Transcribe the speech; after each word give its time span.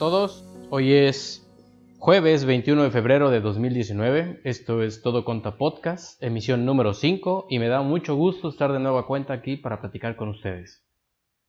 Todos, 0.00 0.46
hoy 0.70 0.94
es 0.94 1.46
jueves 1.98 2.46
21 2.46 2.84
de 2.84 2.90
febrero 2.90 3.28
de 3.28 3.42
2019, 3.42 4.40
esto 4.44 4.82
es 4.82 5.02
Todo 5.02 5.26
Conta 5.26 5.58
Podcast, 5.58 6.22
emisión 6.22 6.64
número 6.64 6.94
5 6.94 7.48
y 7.50 7.58
me 7.58 7.68
da 7.68 7.82
mucho 7.82 8.16
gusto 8.16 8.48
estar 8.48 8.72
de 8.72 8.78
nuevo 8.80 8.96
a 8.96 9.06
cuenta 9.06 9.34
aquí 9.34 9.58
para 9.58 9.82
platicar 9.82 10.16
con 10.16 10.30
ustedes. 10.30 10.82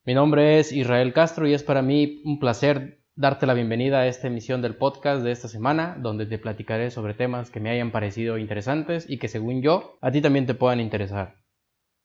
Mi 0.03 0.13
nombre 0.13 0.59
es 0.59 0.73
Israel 0.73 1.13
Castro 1.13 1.47
y 1.47 1.53
es 1.53 1.63
para 1.63 1.81
mí 1.81 2.21
un 2.25 2.39
placer 2.39 2.99
darte 3.15 3.45
la 3.45 3.53
bienvenida 3.53 4.01
a 4.01 4.07
esta 4.07 4.27
emisión 4.27 4.61
del 4.61 4.75
podcast 4.75 5.23
de 5.23 5.31
esta 5.31 5.47
semana, 5.47 5.95
donde 5.97 6.25
te 6.25 6.37
platicaré 6.37 6.91
sobre 6.91 7.13
temas 7.13 7.51
que 7.51 7.61
me 7.61 7.69
hayan 7.69 7.93
parecido 7.93 8.37
interesantes 8.37 9.09
y 9.09 9.17
que 9.17 9.29
según 9.29 9.61
yo 9.61 9.97
a 10.01 10.11
ti 10.11 10.19
también 10.19 10.45
te 10.45 10.55
puedan 10.55 10.81
interesar. 10.81 11.37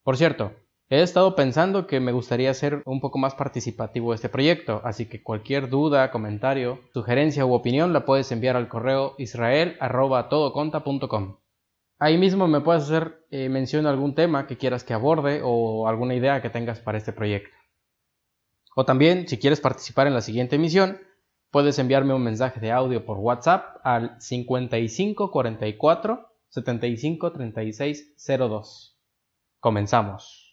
Por 0.05 0.16
cierto, 0.16 0.52
he 0.88 1.02
estado 1.02 1.34
pensando 1.34 1.86
que 1.86 1.98
me 1.98 2.12
gustaría 2.12 2.54
ser 2.54 2.82
un 2.84 3.00
poco 3.00 3.18
más 3.18 3.34
participativo 3.34 4.12
de 4.12 4.16
este 4.16 4.28
proyecto, 4.28 4.80
así 4.84 5.09
que 5.09 5.22
cualquier 5.22 5.68
duda, 5.68 6.10
comentario, 6.10 6.80
sugerencia 6.95 7.45
u 7.45 7.54
opinión 7.54 7.92
la 7.92 8.04
puedes 8.04 8.30
enviar 8.30 8.56
al 8.56 8.68
correo 8.68 9.14
israel@todoconta.com. 9.18 11.38
Ahí 11.98 12.18
mismo 12.18 12.46
me 12.46 12.60
puedes 12.60 12.84
hacer 12.84 13.26
eh, 13.30 13.48
mención 13.48 13.86
a 13.86 13.90
algún 13.90 14.14
tema 14.14 14.46
que 14.46 14.59
quieras 14.59 14.84
que 14.84 14.95
aborde 14.95 15.40
o 15.42 15.88
alguna 15.88 16.14
idea 16.14 16.42
que 16.42 16.50
tengas 16.50 16.78
para 16.78 16.98
este 16.98 17.12
proyecto. 17.12 17.50
O 18.76 18.84
también, 18.84 19.26
si 19.26 19.38
quieres 19.38 19.60
participar 19.60 20.06
en 20.06 20.14
la 20.14 20.20
siguiente 20.20 20.56
emisión, 20.56 21.00
puedes 21.50 21.78
enviarme 21.78 22.12
un 22.12 22.23
mensaje 22.23 22.60
de 22.60 22.70
audio 22.70 23.06
por 23.06 23.16
WhatsApp 23.16 23.78
al 23.82 24.20
5544 24.20 26.28
75 26.50 27.32
36 27.32 28.15
02. 28.38 28.98
Comenzamos. 29.59 30.46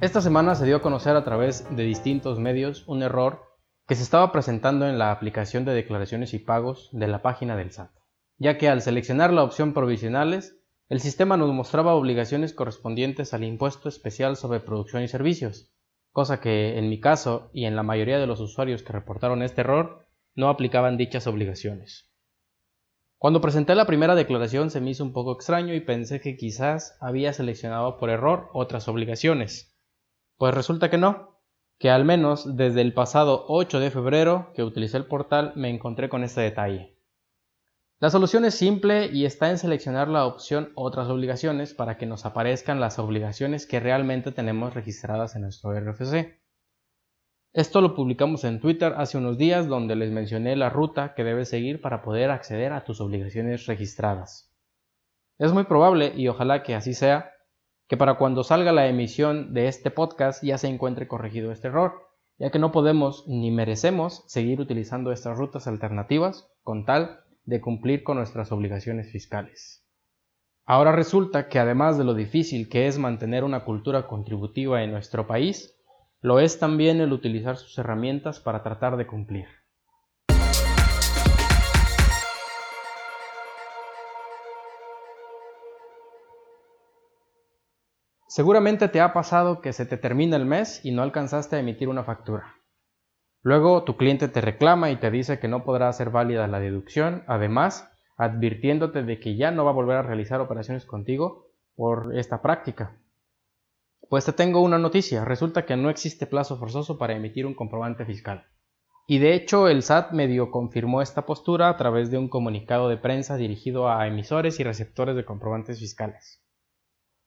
Esta 0.00 0.20
semana 0.20 0.54
se 0.54 0.64
dio 0.64 0.76
a 0.76 0.80
conocer 0.80 1.16
a 1.16 1.24
través 1.24 1.66
de 1.74 1.82
distintos 1.82 2.38
medios 2.38 2.86
un 2.86 3.02
error 3.02 3.42
que 3.88 3.96
se 3.96 4.04
estaba 4.04 4.30
presentando 4.30 4.88
en 4.88 4.96
la 4.96 5.10
aplicación 5.10 5.64
de 5.64 5.74
declaraciones 5.74 6.34
y 6.34 6.38
pagos 6.38 6.88
de 6.92 7.08
la 7.08 7.20
página 7.20 7.56
del 7.56 7.72
SAT, 7.72 7.90
ya 8.38 8.58
que 8.58 8.68
al 8.68 8.80
seleccionar 8.80 9.32
la 9.32 9.42
opción 9.42 9.74
provisionales, 9.74 10.56
el 10.88 11.00
sistema 11.00 11.36
nos 11.36 11.52
mostraba 11.52 11.94
obligaciones 11.94 12.54
correspondientes 12.54 13.34
al 13.34 13.42
impuesto 13.42 13.88
especial 13.88 14.36
sobre 14.36 14.60
producción 14.60 15.02
y 15.02 15.08
servicios, 15.08 15.74
cosa 16.12 16.40
que 16.40 16.78
en 16.78 16.88
mi 16.88 17.00
caso 17.00 17.50
y 17.52 17.64
en 17.64 17.76
la 17.76 17.82
mayoría 17.82 18.18
de 18.18 18.26
los 18.26 18.40
usuarios 18.40 18.82
que 18.82 18.92
reportaron 18.92 19.42
este 19.42 19.60
error 19.60 20.06
no 20.34 20.48
aplicaban 20.48 20.96
dichas 20.96 21.26
obligaciones. 21.26 22.08
Cuando 23.18 23.40
presenté 23.40 23.74
la 23.74 23.86
primera 23.86 24.14
declaración 24.14 24.70
se 24.70 24.80
me 24.80 24.90
hizo 24.90 25.02
un 25.02 25.12
poco 25.12 25.32
extraño 25.32 25.74
y 25.74 25.80
pensé 25.80 26.20
que 26.20 26.36
quizás 26.36 26.96
había 27.00 27.32
seleccionado 27.32 27.98
por 27.98 28.10
error 28.10 28.48
otras 28.52 28.86
obligaciones. 28.86 29.76
Pues 30.36 30.54
resulta 30.54 30.88
que 30.88 30.98
no, 30.98 31.40
que 31.78 31.90
al 31.90 32.04
menos 32.04 32.56
desde 32.56 32.80
el 32.80 32.94
pasado 32.94 33.44
8 33.48 33.80
de 33.80 33.90
febrero 33.90 34.52
que 34.54 34.62
utilicé 34.62 34.96
el 34.96 35.06
portal 35.06 35.52
me 35.56 35.68
encontré 35.70 36.08
con 36.08 36.22
este 36.22 36.40
detalle. 36.40 36.97
La 38.00 38.10
solución 38.10 38.44
es 38.44 38.54
simple 38.54 39.10
y 39.12 39.24
está 39.24 39.50
en 39.50 39.58
seleccionar 39.58 40.06
la 40.06 40.24
opción 40.24 40.70
Otras 40.76 41.08
obligaciones 41.08 41.74
para 41.74 41.98
que 41.98 42.06
nos 42.06 42.26
aparezcan 42.26 42.78
las 42.78 43.00
obligaciones 43.00 43.66
que 43.66 43.80
realmente 43.80 44.30
tenemos 44.30 44.72
registradas 44.72 45.34
en 45.34 45.42
nuestro 45.42 45.72
RFC. 45.72 46.38
Esto 47.52 47.80
lo 47.80 47.96
publicamos 47.96 48.44
en 48.44 48.60
Twitter 48.60 48.94
hace 48.96 49.18
unos 49.18 49.36
días 49.36 49.66
donde 49.66 49.96
les 49.96 50.12
mencioné 50.12 50.54
la 50.54 50.70
ruta 50.70 51.14
que 51.14 51.24
debes 51.24 51.48
seguir 51.48 51.80
para 51.80 52.02
poder 52.02 52.30
acceder 52.30 52.72
a 52.72 52.84
tus 52.84 53.00
obligaciones 53.00 53.66
registradas. 53.66 54.54
Es 55.36 55.52
muy 55.52 55.64
probable, 55.64 56.12
y 56.14 56.28
ojalá 56.28 56.62
que 56.62 56.76
así 56.76 56.94
sea, 56.94 57.32
que 57.88 57.96
para 57.96 58.14
cuando 58.14 58.44
salga 58.44 58.70
la 58.70 58.86
emisión 58.86 59.54
de 59.54 59.66
este 59.66 59.90
podcast 59.90 60.44
ya 60.44 60.56
se 60.56 60.68
encuentre 60.68 61.08
corregido 61.08 61.50
este 61.50 61.66
error, 61.66 61.94
ya 62.38 62.50
que 62.50 62.60
no 62.60 62.70
podemos 62.70 63.26
ni 63.26 63.50
merecemos 63.50 64.22
seguir 64.28 64.60
utilizando 64.60 65.10
estas 65.10 65.36
rutas 65.36 65.66
alternativas 65.66 66.48
con 66.62 66.84
tal 66.84 67.24
de 67.48 67.62
cumplir 67.62 68.02
con 68.04 68.18
nuestras 68.18 68.52
obligaciones 68.52 69.10
fiscales. 69.10 69.82
Ahora 70.66 70.92
resulta 70.92 71.48
que 71.48 71.58
además 71.58 71.96
de 71.96 72.04
lo 72.04 72.12
difícil 72.12 72.68
que 72.68 72.88
es 72.88 72.98
mantener 72.98 73.42
una 73.42 73.64
cultura 73.64 74.06
contributiva 74.06 74.82
en 74.82 74.90
nuestro 74.90 75.26
país, 75.26 75.74
lo 76.20 76.40
es 76.40 76.58
también 76.58 77.00
el 77.00 77.10
utilizar 77.10 77.56
sus 77.56 77.78
herramientas 77.78 78.38
para 78.38 78.62
tratar 78.62 78.98
de 78.98 79.06
cumplir. 79.06 79.46
Seguramente 88.26 88.88
te 88.88 89.00
ha 89.00 89.14
pasado 89.14 89.62
que 89.62 89.72
se 89.72 89.86
te 89.86 89.96
termina 89.96 90.36
el 90.36 90.44
mes 90.44 90.84
y 90.84 90.90
no 90.90 91.00
alcanzaste 91.02 91.56
a 91.56 91.60
emitir 91.60 91.88
una 91.88 92.04
factura. 92.04 92.57
Luego 93.42 93.84
tu 93.84 93.96
cliente 93.96 94.28
te 94.28 94.40
reclama 94.40 94.90
y 94.90 94.96
te 94.96 95.10
dice 95.10 95.38
que 95.38 95.48
no 95.48 95.64
podrá 95.64 95.88
hacer 95.88 96.10
válida 96.10 96.46
la 96.46 96.60
deducción, 96.60 97.22
además 97.26 97.88
advirtiéndote 98.16 99.04
de 99.04 99.20
que 99.20 99.36
ya 99.36 99.50
no 99.50 99.64
va 99.64 99.70
a 99.70 99.74
volver 99.74 99.96
a 99.96 100.02
realizar 100.02 100.40
operaciones 100.40 100.84
contigo 100.84 101.46
por 101.76 102.16
esta 102.16 102.42
práctica. 102.42 102.96
Pues 104.08 104.24
te 104.24 104.32
tengo 104.32 104.62
una 104.62 104.78
noticia, 104.78 105.24
resulta 105.24 105.66
que 105.66 105.76
no 105.76 105.90
existe 105.90 106.26
plazo 106.26 106.56
forzoso 106.58 106.98
para 106.98 107.14
emitir 107.14 107.46
un 107.46 107.54
comprobante 107.54 108.04
fiscal. 108.04 108.46
Y 109.06 109.18
de 109.18 109.34
hecho 109.34 109.68
el 109.68 109.82
SAT 109.82 110.12
medio 110.12 110.50
confirmó 110.50 111.00
esta 111.00 111.24
postura 111.24 111.68
a 111.68 111.76
través 111.76 112.10
de 112.10 112.18
un 112.18 112.28
comunicado 112.28 112.88
de 112.88 112.96
prensa 112.96 113.36
dirigido 113.36 113.88
a 113.88 114.06
emisores 114.06 114.58
y 114.60 114.64
receptores 114.64 115.14
de 115.14 115.24
comprobantes 115.24 115.78
fiscales. 115.78 116.42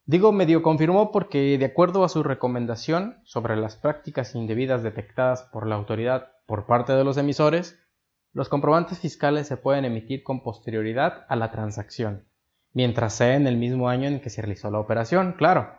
Digo 0.06 0.31
medio 0.31 0.63
confirmó 0.63 1.12
porque, 1.12 1.57
de 1.57 1.66
acuerdo 1.66 2.03
a 2.03 2.09
su 2.09 2.23
recomendación 2.23 3.19
sobre 3.23 3.56
las 3.56 3.75
prácticas 3.75 4.34
indebidas 4.34 4.81
detectadas 4.81 5.44
por 5.44 5.67
la 5.67 5.75
autoridad 5.75 6.31
por 6.47 6.66
parte 6.66 6.94
de 6.94 7.03
los 7.03 7.17
emisores, 7.17 7.79
los 8.34 8.50
comprobantes 8.50 9.00
fiscales 9.00 9.47
se 9.47 9.57
pueden 9.57 9.85
emitir 9.85 10.23
con 10.23 10.41
posterioridad 10.41 11.25
a 11.29 11.35
la 11.35 11.51
transacción, 11.51 12.25
mientras 12.73 13.13
sea 13.13 13.35
en 13.35 13.45
el 13.45 13.57
mismo 13.57 13.90
año 13.90 14.07
en 14.07 14.22
que 14.22 14.29
se 14.29 14.41
realizó 14.41 14.72
la 14.72 14.79
operación, 14.79 15.34
claro. 15.38 15.69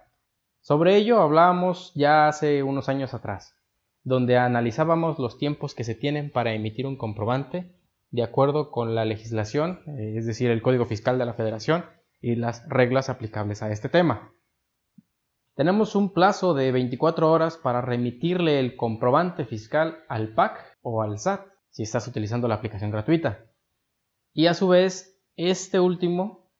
Sobre 0.61 0.97
ello 0.97 1.21
hablábamos 1.21 1.93
ya 1.94 2.28
hace 2.28 2.62
unos 2.62 2.88
años 2.88 3.15
atrás, 3.15 3.56
donde 4.05 4.38
analizábamos 4.38 5.19
los 5.19 5.37
tiempos 5.37 5.75
que 5.75 5.82
se 5.82 5.97
tienen 5.97 6.31
para 6.31 6.55
emitir 6.55 6.87
un 6.87 6.97
comprobante 6.97 7.75
de 8.12 8.22
acuerdo 8.22 8.71
con 8.71 8.94
la 8.94 9.05
legislación, 9.05 9.81
eh, 9.87 10.15
es 10.16 10.27
decir, 10.27 10.50
el 10.50 10.62
Código 10.62 10.84
Fiscal 10.84 11.19
de 11.19 11.27
la 11.27 11.34
Federación, 11.34 11.84
y 12.22 12.37
las 12.37 12.66
reglas 12.69 13.10
aplicables 13.10 13.62
a 13.62 13.71
este 13.71 13.88
tema. 13.88 14.33
Tenemos 15.55 15.94
un 15.97 16.15
plazo 16.15 16.55
de 16.55 16.72
24 16.72 17.31
horas 17.31 17.59
para 17.59 17.83
remitirle 17.83 18.59
el 18.59 18.77
comprobante 18.77 19.44
fiscal 19.44 19.99
al 20.09 20.32
PAC 20.32 20.78
o 20.81 21.03
al 21.03 21.19
SAT, 21.19 21.47
si 21.69 21.82
estás 21.82 22.09
utilizando 22.09 22.49
la 22.49 22.55
aplicación 22.55 22.91
gratuita. 22.91 23.44
Y 24.32 24.47
a 24.47 24.55
su 24.55 24.69
vez, 24.69 25.21
este 25.37 25.78
último, 25.78 26.50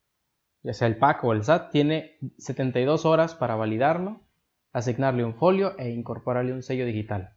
ya 0.63 0.75
sea 0.75 0.89
el 0.89 0.99
PAC 0.99 1.25
o 1.25 1.33
el 1.33 1.45
SAT, 1.45 1.71
tiene 1.71 2.19
72 2.37 3.07
horas 3.07 3.35
para 3.35 3.55
validarlo, 3.55 4.21
asignarle 4.73 5.25
un 5.25 5.37
folio 5.37 5.79
e 5.79 5.91
incorporarle 5.91 6.53
un 6.53 6.63
sello 6.63 6.85
digital. 6.85 7.37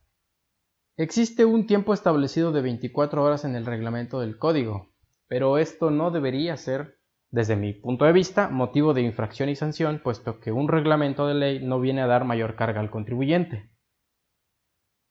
Existe 0.98 1.46
un 1.46 1.68
tiempo 1.68 1.94
establecido 1.94 2.52
de 2.52 2.62
24 2.62 3.24
horas 3.24 3.46
en 3.46 3.56
el 3.56 3.66
reglamento 3.66 4.20
del 4.20 4.38
código, 4.38 4.94
pero 5.28 5.58
esto 5.58 5.90
no 5.90 6.12
debería 6.12 6.58
ser 6.58 6.98
desde 7.36 7.58
mi 7.58 7.74
punto 7.74 8.06
de 8.06 8.14
vista, 8.14 8.48
motivo 8.48 8.94
de 8.94 9.02
infracción 9.02 9.50
y 9.50 9.58
sanción, 9.58 10.00
puesto 10.02 10.40
que 10.40 10.54
un 10.54 10.70
reglamento 10.70 11.28
de 11.28 11.34
ley 11.34 11.60
no 11.60 11.82
viene 11.82 12.02
a 12.02 12.08
dar 12.08 12.24
mayor 12.24 12.56
carga 12.56 12.80
al 12.80 12.90
contribuyente. 12.90 13.70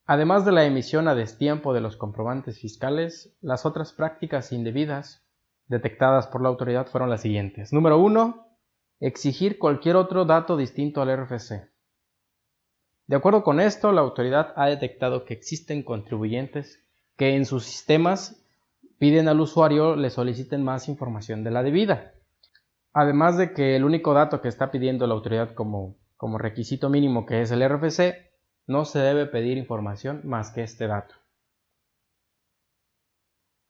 Además 0.07 0.47
de 0.47 0.53
la 0.53 0.65
emisión 0.65 1.07
a 1.07 1.15
destiempo 1.15 1.75
de 1.75 1.83
los 1.83 1.99
comprobantes 1.99 2.59
fiscales, 2.59 3.37
las 3.43 3.67
otras 3.67 3.93
prácticas 3.93 4.53
indebidas 4.53 5.23
detectadas 5.67 6.27
por 6.27 6.41
la 6.41 6.49
autoridad 6.49 6.87
fueron 6.87 7.11
las 7.11 7.21
siguientes. 7.21 7.75
Número 7.75 7.99
1. 7.99 8.57
Exigir 9.01 9.59
cualquier 9.59 9.97
otro 9.97 10.25
dato 10.25 10.57
distinto 10.57 11.03
al 11.03 11.15
RFC. 11.15 11.69
De 13.07 13.17
acuerdo 13.17 13.43
con 13.43 13.61
esto, 13.61 13.93
la 13.93 14.01
autoridad 14.01 14.55
ha 14.57 14.65
detectado 14.65 15.27
que 15.27 15.35
existen 15.35 15.83
contribuyentes 15.83 16.83
que 17.19 17.37
en 17.37 17.45
sus 17.45 17.65
sistemas 17.65 18.43
piden 18.97 19.29
al 19.29 19.43
usuario 19.43 19.95
le 19.95 20.09
soliciten 20.09 20.65
más 20.65 20.89
información 20.89 21.45
de 21.45 21.51
la 21.51 21.63
debida. 21.63 22.14
Además 22.97 23.37
de 23.37 23.53
que 23.53 23.75
el 23.75 23.85
único 23.85 24.15
dato 24.15 24.41
que 24.41 24.47
está 24.47 24.71
pidiendo 24.71 25.09
la 25.09 25.15
autoridad 25.15 25.53
como, 25.55 25.99
requisito 26.39 26.89
mínimo, 26.89 27.27
que 27.27 27.43
es 27.43 27.51
el 27.51 27.69
RFC, 27.69 28.31
no 28.69 28.85
se 28.85 29.01
debe 29.01 29.27
pedir 29.27 29.59
información 29.59 30.21
más 30.23 30.53
que 30.53 30.63
este 30.63 30.87
dato. 30.87 31.17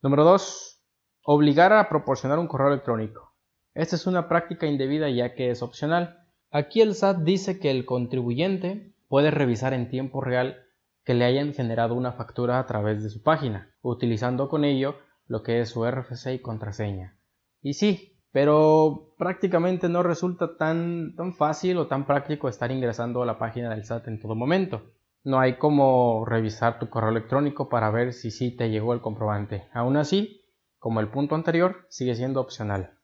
Número 0.03 0.25
2. 0.25 0.83
Obligar 1.23 1.73
a 1.73 1.89
proporcionar 1.89 2.39
un 2.39 2.47
correo 2.47 2.69
electrónico. 2.69 3.35
Esta 3.73 3.97
es 3.97 4.07
una 4.07 4.29
práctica 4.29 4.67
indebida 4.67 5.09
ya 5.09 5.35
que 5.35 5.51
es 5.51 5.63
opcional. 5.63 6.29
Aquí 6.51 6.83
el 6.83 6.95
SAT 6.95 7.21
dice 7.21 7.59
que 7.59 7.71
el 7.71 7.87
contribuyente 7.87 8.95
puede 9.09 9.31
revisar 9.31 9.73
en 9.73 9.89
tiempo 9.89 10.21
real 10.21 10.63
que 11.03 11.15
le 11.15 11.25
hayan 11.25 11.55
generado 11.55 11.95
una 11.95 12.13
factura 12.13 12.59
a 12.59 12.67
través 12.67 13.03
de 13.03 13.09
su 13.09 13.23
página, 13.23 13.75
utilizando 13.81 14.51
con 14.51 14.65
ello 14.65 14.97
lo 15.27 15.43
que 15.43 15.61
es 15.61 15.71
su 15.71 15.85
RFC 15.91 16.35
y 16.35 16.39
contraseña. 16.41 17.17
Y 17.63 17.73
sí, 17.73 18.14
pero 18.35 19.15
prácticamente 19.17 19.89
no 19.89 20.03
resulta 20.03 20.57
tan, 20.57 21.15
tan 21.15 21.35
fácil 21.35 21.79
o 21.79 21.87
tan 21.87 22.05
práctico 22.05 22.49
estar 22.49 22.73
ingresando 22.73 23.23
a 23.23 23.27
la 23.27 23.39
página 23.39 23.71
del 23.71 23.85
SAT 23.85 24.09
en 24.09 24.19
todo 24.19 24.35
momento. 24.35 24.91
No 25.23 25.39
hay 25.39 25.57
como 25.57 26.25
revisar 26.27 26.81
tu 26.81 26.91
correo 26.91 27.11
electrónico 27.11 27.69
para 27.69 27.93
ver 27.93 28.13
si 28.13 28.33
sí 28.33 28.51
te 28.51 28.71
llegó 28.71 28.93
el 28.93 29.01
comprobante. 29.01 29.69
Aún 29.73 29.97
así, 29.97 30.45
como 30.81 30.99
el 30.99 31.11
punto 31.11 31.37
anterior, 31.37 31.87
sigue 31.91 32.17
siendo 32.17 32.41
opcional. 32.41 32.99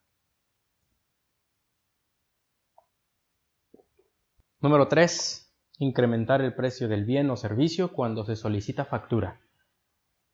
Número 4.59 4.89
3. 4.89 5.49
Incrementar 5.79 6.41
el 6.41 6.53
precio 6.53 6.89
del 6.89 7.05
bien 7.05 7.29
o 7.29 7.37
servicio 7.37 7.93
cuando 7.93 8.25
se 8.25 8.35
solicita 8.35 8.83
factura. 8.83 9.39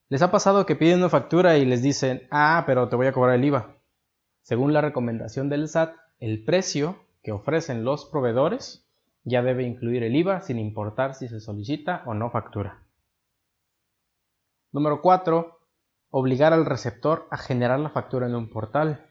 ¿Les 0.10 0.24
ha 0.24 0.32
pasado 0.32 0.66
que 0.66 0.76
piden 0.76 0.98
una 0.98 1.10
factura 1.10 1.56
y 1.58 1.66
les 1.66 1.84
dicen, 1.84 2.28
ah, 2.32 2.64
pero 2.66 2.90
te 2.90 2.96
voy 2.96 3.06
a 3.06 3.14
cobrar 3.14 3.36
el 3.36 3.46
IVA? 3.46 3.77
Según 4.48 4.72
la 4.72 4.80
recomendación 4.80 5.50
del 5.50 5.68
SAT, 5.68 5.94
el 6.22 6.46
precio 6.46 7.04
que 7.22 7.34
ofrecen 7.34 7.84
los 7.84 8.06
proveedores 8.06 8.88
ya 9.26 9.44
debe 9.44 9.64
incluir 9.64 10.04
el 10.04 10.16
IVA 10.16 10.40
sin 10.40 10.58
importar 10.58 11.16
si 11.16 11.28
se 11.28 11.42
solicita 11.42 12.02
o 12.06 12.14
no 12.14 12.32
factura. 12.32 12.86
Número 14.72 15.02
4. 15.02 15.60
Obligar 16.12 16.54
al 16.54 16.66
receptor 16.66 17.28
a 17.30 17.36
generar 17.36 17.82
la 17.82 17.90
factura 17.90 18.28
en 18.28 18.36
un 18.36 18.50
portal. 18.50 19.06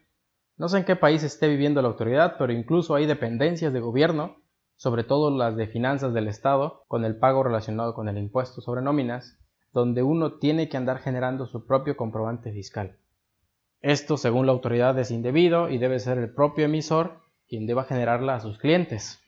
No 0.56 0.70
sé 0.70 0.78
en 0.78 0.84
qué 0.86 0.96
país 0.96 1.22
esté 1.22 1.48
viviendo 1.48 1.82
la 1.82 1.88
autoridad, 1.88 2.36
pero 2.38 2.54
incluso 2.54 2.94
hay 2.94 3.04
dependencias 3.04 3.74
de 3.74 3.80
gobierno, 3.80 4.36
sobre 4.76 5.04
todo 5.04 5.30
las 5.36 5.54
de 5.54 5.66
finanzas 5.66 6.14
del 6.14 6.28
Estado, 6.28 6.86
con 6.88 7.04
el 7.04 7.18
pago 7.18 7.42
relacionado 7.42 7.92
con 7.92 8.08
el 8.08 8.16
impuesto 8.16 8.62
sobre 8.62 8.80
nóminas, 8.80 9.38
donde 9.74 10.02
uno 10.02 10.38
tiene 10.38 10.70
que 10.70 10.78
andar 10.78 11.00
generando 11.00 11.44
su 11.44 11.66
propio 11.66 11.94
comprobante 11.94 12.52
fiscal. 12.52 12.96
Esto, 13.80 14.16
según 14.16 14.46
la 14.46 14.52
autoridad, 14.52 14.98
es 14.98 15.10
indebido 15.10 15.68
y 15.68 15.78
debe 15.78 15.98
ser 15.98 16.18
el 16.18 16.32
propio 16.32 16.64
emisor 16.64 17.20
quien 17.48 17.66
deba 17.66 17.84
generarla 17.84 18.36
a 18.36 18.40
sus 18.40 18.58
clientes. 18.58 19.20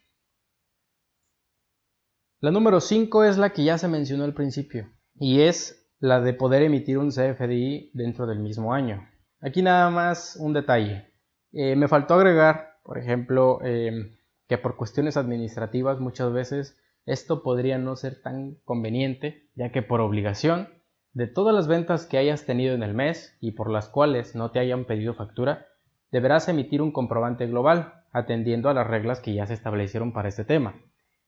La 2.41 2.51
número 2.51 2.81
5 2.81 3.25
es 3.25 3.37
la 3.37 3.51
que 3.51 3.65
ya 3.65 3.79
se 3.79 3.89
mencionó 3.89 4.25
al 4.25 4.35
principio, 4.35 4.93
y 5.15 5.41
es 5.41 5.91
la 5.99 6.21
de 6.21 6.35
poder 6.35 6.63
emitir 6.63 6.99
un 6.99 7.11
CFDI 7.11 7.91
dentro 7.95 8.27
del 8.27 8.39
mismo 8.39 8.73
año. 8.73 9.09
Aquí 9.41 9.63
nada 9.63 9.91
más 9.91 10.37
un 10.37 10.53
detalle. 10.53 11.13
Eh, 11.53 11.77
me 11.77 11.89
faltó 11.89 12.15
agregar, 12.15 12.79
por 12.85 12.99
ejemplo, 12.99 13.61
eh, 13.65 14.17
que 14.49 14.59
por 14.59 14.77
cuestiones 14.77 15.17
administrativas 15.17 15.99
muchas 16.01 16.33
veces 16.33 16.77
esto 17.07 17.43
podría 17.43 17.79
no 17.79 17.97
ser 17.97 18.21
tan 18.21 18.57
conveniente, 18.65 19.49
ya 19.55 19.73
que 19.73 19.83
por 19.83 20.01
obligación 20.01 20.69
de 21.13 21.27
todas 21.27 21.55
las 21.55 21.67
ventas 21.67 22.07
que 22.07 22.19
hayas 22.19 22.45
tenido 22.45 22.75
en 22.75 22.83
el 22.83 22.95
mes 22.95 23.37
y 23.41 23.53
por 23.53 23.71
las 23.71 23.89
cuales 23.89 24.35
no 24.35 24.51
te 24.51 24.59
hayan 24.59 24.85
pedido 24.85 25.15
factura, 25.15 25.67
deberás 26.11 26.49
emitir 26.49 26.83
un 26.83 26.93
comprobante 26.93 27.47
global, 27.47 28.05
atendiendo 28.13 28.69
a 28.69 28.75
las 28.75 28.87
reglas 28.87 29.21
que 29.21 29.35
ya 29.35 29.47
se 29.47 29.55
establecieron 29.55 30.13
para 30.13 30.29
este 30.29 30.45
tema. 30.45 30.75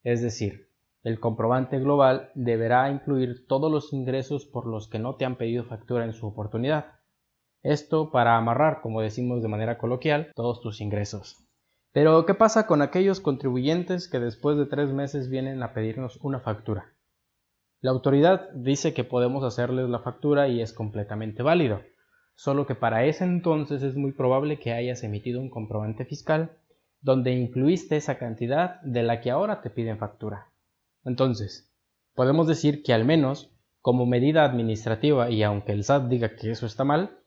Es 0.03 0.23
decir, 0.23 0.69
el 1.03 1.19
comprobante 1.19 1.79
global 1.79 2.31
deberá 2.35 2.91
incluir 2.91 3.47
todos 3.47 3.73
los 3.73 3.93
ingresos 3.93 4.45
por 4.45 4.67
los 4.67 4.89
que 4.89 4.99
no 4.99 5.17
te 5.17 5.25
han 5.25 5.37
pedido 5.37 5.65
factura 5.65 6.05
en 6.05 6.13
su 6.13 6.27
oportunidad. 6.27 6.87
Esto 7.63 8.11
para 8.11 8.37
amarrar, 8.37 8.81
como 8.83 9.01
decimos 9.01 9.43
de 9.43 9.49
manera 9.49 9.79
coloquial, 9.79 10.33
todos 10.35 10.61
tus 10.61 10.81
ingresos. 10.81 11.45
Pero, 11.93 12.25
¿qué 12.25 12.35
pasa 12.35 12.67
con 12.67 12.83
aquellos 12.83 13.21
contribuyentes 13.21 14.09
que 14.09 14.21
después 14.21 14.57
de 14.57 14.67
tres 14.67 14.93
meses 14.93 15.29
vienen 15.29 15.63
a 15.63 15.73
pedirnos 15.73 16.19
una 16.23 16.41
factura? 16.41 16.93
La 17.83 17.93
autoridad 17.93 18.51
dice 18.51 18.93
que 18.93 19.05
podemos 19.05 19.43
hacerles 19.43 19.89
la 19.89 20.01
factura 20.01 20.49
y 20.49 20.61
es 20.61 20.75
completamente 20.75 21.43
válido, 21.43 21.81
solo 22.35 22.67
que 22.67 22.75
para 22.75 23.07
ese 23.07 23.25
entonces 23.25 23.83
es 23.83 23.97
muy 23.97 24.13
probable 24.13 24.59
que 24.59 24.73
hayas 24.73 25.03
emitido 25.03 25.41
un 25.41 25.49
comprobante 25.49 26.05
fiscal 26.05 26.59
donde 27.01 27.33
incluiste 27.33 27.97
esa 27.97 28.19
cantidad 28.19 28.83
de 28.83 29.03
la 29.03 29.23
que 29.23 29.31
ahora 29.31 29.63
te 29.63 29.71
piden 29.71 29.99
factura. 29.99 30.49
Entonces, 31.05 31.73
podemos 32.15 32.47
decir 32.47 32.83
que 32.83 32.93
al 32.93 33.07
menos, 33.07 33.51
como 33.81 34.05
medida 34.05 34.45
administrativa 34.45 35.31
y 35.31 35.43
aunque 35.43 35.73
el 35.73 35.85
SAT 35.85 36.09
diga 36.09 36.37
que 36.37 36.51
eso 36.51 36.67
está 36.67 36.85
mal, 36.85 37.19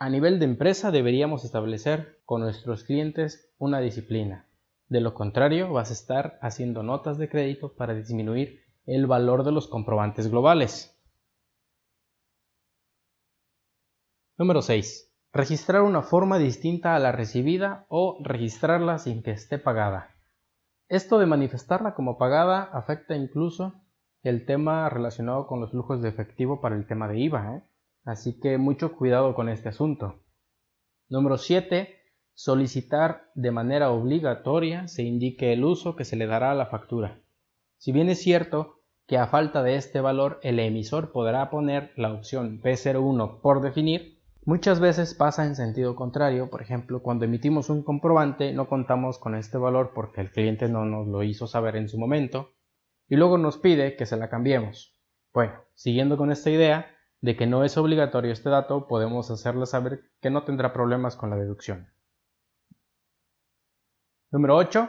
a 0.00 0.10
nivel 0.10 0.40
de 0.40 0.46
empresa 0.46 0.90
deberíamos 0.90 1.44
establecer 1.44 2.18
con 2.24 2.40
nuestros 2.40 2.82
clientes 2.82 3.52
una 3.56 3.78
disciplina. 3.78 4.48
De 4.88 5.00
lo 5.00 5.14
contrario, 5.14 5.72
vas 5.72 5.90
a 5.90 5.94
estar 5.94 6.40
haciendo 6.42 6.82
notas 6.82 7.18
de 7.18 7.28
crédito 7.28 7.74
para 7.74 7.94
disminuir 7.94 8.61
el 8.84 9.06
valor 9.06 9.44
de 9.44 9.52
los 9.52 9.68
comprobantes 9.68 10.28
globales. 10.28 10.98
Número 14.38 14.62
6. 14.62 15.10
Registrar 15.32 15.82
una 15.82 16.02
forma 16.02 16.38
distinta 16.38 16.96
a 16.96 16.98
la 16.98 17.12
recibida 17.12 17.86
o 17.88 18.18
registrarla 18.22 18.98
sin 18.98 19.22
que 19.22 19.30
esté 19.30 19.58
pagada. 19.58 20.16
Esto 20.88 21.18
de 21.18 21.26
manifestarla 21.26 21.94
como 21.94 22.18
pagada 22.18 22.64
afecta 22.64 23.16
incluso 23.16 23.74
el 24.22 24.44
tema 24.44 24.88
relacionado 24.88 25.46
con 25.46 25.60
los 25.60 25.70
flujos 25.70 26.02
de 26.02 26.08
efectivo 26.08 26.60
para 26.60 26.76
el 26.76 26.86
tema 26.86 27.08
de 27.08 27.18
IVA, 27.18 27.56
¿eh? 27.56 27.62
así 28.04 28.38
que 28.40 28.58
mucho 28.58 28.96
cuidado 28.96 29.34
con 29.34 29.48
este 29.48 29.68
asunto. 29.68 30.22
Número 31.08 31.38
7. 31.38 31.98
Solicitar 32.34 33.30
de 33.34 33.50
manera 33.50 33.90
obligatoria 33.90 34.88
se 34.88 35.02
indique 35.02 35.52
el 35.52 35.64
uso 35.64 35.96
que 35.96 36.04
se 36.04 36.16
le 36.16 36.26
dará 36.26 36.50
a 36.50 36.54
la 36.54 36.66
factura. 36.66 37.20
Si 37.82 37.90
bien 37.90 38.08
es 38.08 38.20
cierto 38.22 38.80
que 39.08 39.18
a 39.18 39.26
falta 39.26 39.64
de 39.64 39.74
este 39.74 40.00
valor 40.00 40.38
el 40.44 40.60
emisor 40.60 41.10
podrá 41.10 41.50
poner 41.50 41.90
la 41.96 42.12
opción 42.12 42.60
P01 42.62 43.40
por 43.40 43.60
definir, 43.60 44.22
muchas 44.44 44.78
veces 44.78 45.14
pasa 45.14 45.44
en 45.46 45.56
sentido 45.56 45.96
contrario, 45.96 46.48
por 46.48 46.62
ejemplo, 46.62 47.02
cuando 47.02 47.24
emitimos 47.24 47.70
un 47.70 47.82
comprobante 47.82 48.52
no 48.52 48.68
contamos 48.68 49.18
con 49.18 49.34
este 49.34 49.58
valor 49.58 49.90
porque 49.96 50.20
el 50.20 50.30
cliente 50.30 50.68
no 50.68 50.84
nos 50.84 51.08
lo 51.08 51.24
hizo 51.24 51.48
saber 51.48 51.74
en 51.74 51.88
su 51.88 51.98
momento 51.98 52.52
y 53.08 53.16
luego 53.16 53.36
nos 53.36 53.58
pide 53.58 53.96
que 53.96 54.06
se 54.06 54.16
la 54.16 54.30
cambiemos. 54.30 54.96
Bueno, 55.34 55.54
siguiendo 55.74 56.16
con 56.16 56.30
esta 56.30 56.50
idea 56.50 56.86
de 57.20 57.34
que 57.34 57.48
no 57.48 57.64
es 57.64 57.76
obligatorio 57.76 58.30
este 58.30 58.48
dato, 58.48 58.86
podemos 58.86 59.28
hacerle 59.32 59.66
saber 59.66 60.02
que 60.20 60.30
no 60.30 60.44
tendrá 60.44 60.72
problemas 60.72 61.16
con 61.16 61.30
la 61.30 61.36
deducción. 61.36 61.88
Número 64.30 64.54
8. 64.54 64.88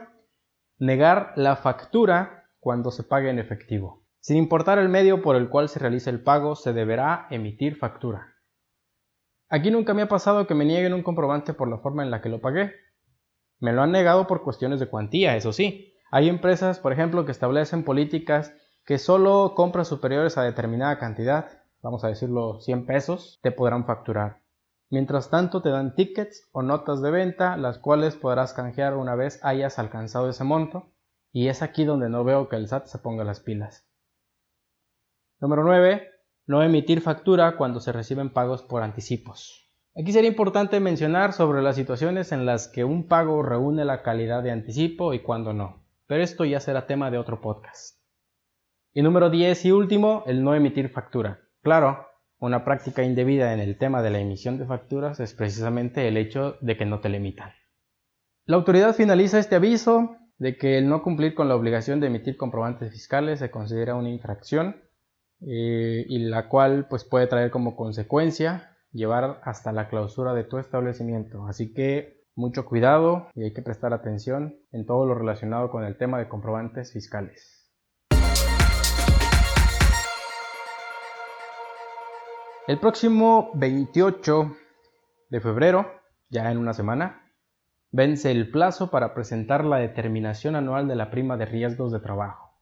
Negar 0.77 1.33
la 1.37 1.55
factura 1.55 2.42
cuando 2.63 2.91
se 2.91 3.03
pague 3.03 3.29
en 3.29 3.39
efectivo. 3.39 4.05
Sin 4.21 4.37
importar 4.37 4.79
el 4.79 4.87
medio 4.87 5.21
por 5.21 5.35
el 5.35 5.49
cual 5.49 5.67
se 5.67 5.79
realice 5.79 6.09
el 6.09 6.23
pago, 6.23 6.55
se 6.55 6.71
deberá 6.71 7.27
emitir 7.29 7.75
factura. 7.75 8.35
Aquí 9.49 9.69
nunca 9.69 9.93
me 9.93 10.01
ha 10.01 10.07
pasado 10.07 10.47
que 10.47 10.55
me 10.55 10.63
nieguen 10.63 10.93
un 10.93 11.03
comprobante 11.03 11.53
por 11.53 11.67
la 11.67 11.79
forma 11.79 12.03
en 12.03 12.09
la 12.09 12.21
que 12.21 12.29
lo 12.29 12.39
pagué. 12.39 12.71
Me 13.59 13.73
lo 13.73 13.81
han 13.81 13.91
negado 13.91 14.27
por 14.27 14.43
cuestiones 14.43 14.79
de 14.79 14.87
cuantía, 14.87 15.35
eso 15.35 15.51
sí. 15.51 15.93
Hay 16.09 16.29
empresas, 16.29 16.79
por 16.79 16.93
ejemplo, 16.93 17.25
que 17.25 17.33
establecen 17.33 17.83
políticas 17.83 18.53
que 18.85 18.97
solo 18.97 19.55
compras 19.55 19.89
superiores 19.89 20.37
a 20.37 20.43
determinada 20.43 20.97
cantidad, 20.99 21.49
vamos 21.81 22.05
a 22.05 22.07
decirlo 22.07 22.61
100 22.61 22.85
pesos, 22.85 23.39
te 23.43 23.51
podrán 23.51 23.85
facturar. 23.85 24.39
Mientras 24.89 25.29
tanto 25.29 25.61
te 25.61 25.69
dan 25.69 25.95
tickets 25.95 26.47
o 26.53 26.61
notas 26.61 27.01
de 27.01 27.11
venta, 27.11 27.57
las 27.57 27.77
cuales 27.77 28.15
podrás 28.15 28.53
canjear 28.53 28.95
una 28.95 29.15
vez 29.15 29.43
hayas 29.43 29.79
alcanzado 29.79 30.29
ese 30.29 30.45
monto 30.45 30.92
y 31.33 31.47
es 31.47 31.63
aquí 31.63 31.83
donde 31.83 32.09
no 32.09 32.23
veo 32.23 32.47
que 32.47 32.55
el 32.55 32.67
SAT 32.67 32.85
se 32.85 32.99
ponga 32.99 33.23
las 33.23 33.39
pilas. 33.39 33.89
Número 35.41 35.63
9. 35.63 36.07
No 36.45 36.61
emitir 36.61 37.01
factura 37.01 37.57
cuando 37.57 37.79
se 37.79 37.91
reciben 37.91 38.29
pagos 38.29 38.61
por 38.61 38.83
anticipos. 38.83 39.71
Aquí 39.99 40.13
sería 40.13 40.29
importante 40.29 40.79
mencionar 40.79 41.33
sobre 41.33 41.61
las 41.61 41.75
situaciones 41.75 42.31
en 42.31 42.45
las 42.45 42.67
que 42.67 42.83
un 42.83 43.07
pago 43.07 43.41
reúne 43.41 43.83
la 43.83 44.03
calidad 44.03 44.43
de 44.43 44.51
anticipo 44.51 45.13
y 45.13 45.19
cuando 45.19 45.53
no, 45.53 45.83
pero 46.05 46.23
esto 46.23 46.45
ya 46.45 46.59
será 46.59 46.85
tema 46.85 47.09
de 47.09 47.17
otro 47.17 47.41
podcast. 47.41 47.99
Y 48.93 49.01
número 49.01 49.31
10 49.31 49.65
y 49.65 49.71
último, 49.71 50.23
el 50.27 50.43
no 50.43 50.53
emitir 50.53 50.89
factura. 50.89 51.41
Claro, 51.61 52.07
una 52.37 52.63
práctica 52.63 53.03
indebida 53.03 53.53
en 53.53 53.59
el 53.59 53.77
tema 53.77 54.03
de 54.03 54.11
la 54.11 54.19
emisión 54.19 54.59
de 54.59 54.65
facturas 54.65 55.19
es 55.19 55.33
precisamente 55.33 56.07
el 56.07 56.17
hecho 56.17 56.57
de 56.61 56.77
que 56.77 56.85
no 56.85 56.99
te 56.99 57.09
limitan. 57.09 57.53
La 58.45 58.57
autoridad 58.57 58.93
finaliza 58.93 59.39
este 59.39 59.55
aviso 59.55 60.17
de 60.43 60.57
que 60.57 60.77
el 60.77 60.89
no 60.89 61.03
cumplir 61.03 61.35
con 61.35 61.47
la 61.47 61.55
obligación 61.55 62.01
de 62.01 62.07
emitir 62.07 62.35
comprobantes 62.35 62.91
fiscales 62.91 63.39
se 63.39 63.49
considera 63.49 63.95
una 63.95 64.09
infracción 64.09 64.75
eh, 65.39 66.03
y 66.05 66.19
la 66.19 66.49
cual 66.49 66.85
pues 66.89 67.05
puede 67.05 67.27
traer 67.27 67.49
como 67.49 67.77
consecuencia 67.77 68.75
llevar 68.91 69.39
hasta 69.45 69.71
la 69.71 69.87
clausura 69.87 70.33
de 70.33 70.43
tu 70.43 70.57
establecimiento. 70.57 71.47
Así 71.47 71.73
que 71.73 72.25
mucho 72.35 72.65
cuidado 72.65 73.29
y 73.35 73.43
hay 73.43 73.53
que 73.53 73.61
prestar 73.61 73.93
atención 73.93 74.59
en 74.73 74.85
todo 74.85 75.05
lo 75.05 75.15
relacionado 75.15 75.71
con 75.71 75.85
el 75.85 75.95
tema 75.97 76.19
de 76.19 76.27
comprobantes 76.27 76.91
fiscales. 76.91 77.71
El 82.67 82.81
próximo 82.81 83.51
28 83.53 84.57
de 85.29 85.39
febrero, 85.39 85.89
ya 86.27 86.51
en 86.51 86.57
una 86.57 86.73
semana, 86.73 87.22
vence 87.93 88.31
el 88.31 88.49
plazo 88.49 88.89
para 88.89 89.13
presentar 89.13 89.63
la 89.63 89.77
determinación 89.77 90.55
anual 90.55 90.87
de 90.87 90.95
la 90.95 91.11
prima 91.11 91.37
de 91.37 91.45
riesgos 91.45 91.91
de 91.91 91.99
trabajo. 91.99 92.59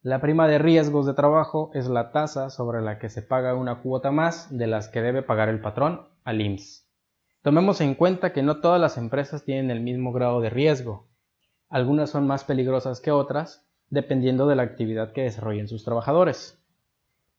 La 0.00 0.22
prima 0.22 0.48
de 0.48 0.58
riesgos 0.58 1.04
de 1.04 1.12
trabajo 1.12 1.70
es 1.74 1.88
la 1.88 2.10
tasa 2.10 2.48
sobre 2.48 2.80
la 2.80 2.98
que 2.98 3.10
se 3.10 3.20
paga 3.20 3.54
una 3.54 3.82
cuota 3.82 4.10
más 4.10 4.48
de 4.56 4.66
las 4.66 4.88
que 4.88 5.02
debe 5.02 5.22
pagar 5.22 5.50
el 5.50 5.60
patrón 5.60 6.08
al 6.24 6.40
IMSS. 6.40 6.88
Tomemos 7.42 7.82
en 7.82 7.94
cuenta 7.94 8.32
que 8.32 8.42
no 8.42 8.60
todas 8.60 8.80
las 8.80 8.96
empresas 8.96 9.44
tienen 9.44 9.70
el 9.70 9.82
mismo 9.82 10.10
grado 10.10 10.40
de 10.40 10.48
riesgo. 10.48 11.06
Algunas 11.68 12.08
son 12.08 12.26
más 12.26 12.44
peligrosas 12.44 13.02
que 13.02 13.10
otras, 13.10 13.68
dependiendo 13.90 14.46
de 14.46 14.56
la 14.56 14.62
actividad 14.62 15.12
que 15.12 15.24
desarrollen 15.24 15.68
sus 15.68 15.84
trabajadores. 15.84 16.64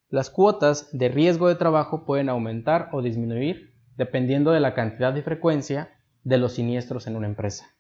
Las 0.10 0.30
cuotas 0.30 0.96
de 0.96 1.10
riesgo 1.10 1.48
de 1.48 1.56
trabajo 1.56 2.06
pueden 2.06 2.30
aumentar 2.30 2.90
o 2.92 3.02
disminuir 3.02 3.74
dependiendo 3.96 4.52
de 4.52 4.60
la 4.60 4.76
cantidad 4.76 5.16
y 5.16 5.24
frecuencia 5.24 5.97
de 6.28 6.38
los 6.38 6.54
siniestros 6.54 7.08
en 7.08 7.16
una 7.16 7.28
empresa. 7.28 7.74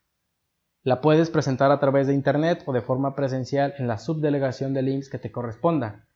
La 0.82 1.02
puedes 1.02 1.30
presentar 1.30 1.70
a 1.72 1.80
través 1.82 2.08
de 2.08 2.14
Internet 2.14 2.64
o 2.66 2.72
de 2.72 2.82
forma 2.82 3.14
presencial 3.14 3.74
en 3.78 3.90
la 3.90 3.98
subdelegación 3.98 4.74
del 4.74 4.88
IMSS 4.88 5.10
que 5.10 5.20
te 5.20 5.34
corresponda. 5.34 6.08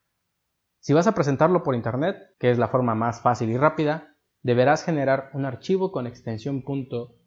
Si 0.79 0.93
vas 0.93 1.07
a 1.07 1.13
presentarlo 1.13 1.61
por 1.61 1.75
Internet, 1.75 2.33
que 2.39 2.49
es 2.49 2.57
la 2.57 2.69
forma 2.69 2.95
más 2.95 3.21
fácil 3.21 3.49
y 3.49 3.57
rápida, 3.57 4.15
deberás 4.43 4.85
generar 4.85 5.29
un 5.33 5.43
archivo 5.43 5.91
con 5.91 6.07
extensión 6.07 6.63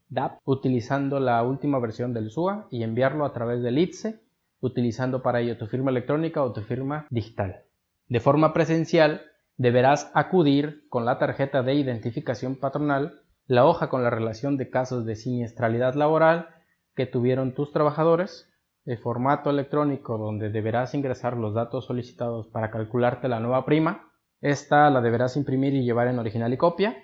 .dap 0.09 0.39
utilizando 0.45 1.21
la 1.21 1.43
última 1.43 1.79
versión 1.81 2.15
del 2.15 2.31
SUA 2.31 2.69
y 2.71 2.83
enviarlo 2.83 3.27
a 3.27 3.35
través 3.35 3.63
del 3.63 3.79
ITSE 3.79 4.23
utilizando 4.61 5.23
para 5.23 5.41
ello 5.41 5.59
tu 5.59 5.67
firma 5.67 5.91
electrónica 5.91 6.43
o 6.43 6.53
tu 6.53 6.63
firma 6.63 7.07
digital. 7.11 7.65
De 8.09 8.21
forma 8.21 8.55
presencial, 8.55 9.21
deberás 9.59 10.11
acudir 10.15 10.89
con 10.89 11.05
la 11.05 11.19
tarjeta 11.19 11.63
de 11.63 11.75
identificación 11.75 12.57
patronal, 12.57 13.21
la 13.47 13.67
hoja 13.67 13.89
con 13.89 14.03
la 14.03 14.11
relación 14.11 14.57
de 14.57 14.71
casos 14.71 15.05
de 15.05 15.17
siniestralidad 15.17 15.95
laboral 15.95 16.49
que 16.95 17.07
tuvieron 17.07 17.55
tus 17.55 17.73
trabajadores, 17.73 18.51
el 18.85 18.99
formato 18.99 19.51
electrónico 19.51 20.19
donde 20.19 20.51
deberás 20.51 20.95
ingresar 20.95 21.37
los 21.37 21.55
datos 21.55 21.87
solicitados 21.87 22.49
para 22.49 22.71
calcularte 22.71 23.29
la 23.29 23.41
nueva 23.41 23.65
prima, 23.65 24.11
esta 24.41 24.91
la 24.91 25.01
deberás 25.01 25.37
imprimir 25.37 25.75
y 25.75 25.85
llevar 25.85 26.09
en 26.09 26.19
original 26.19 26.53
y 26.53 26.57
copia, 26.57 26.97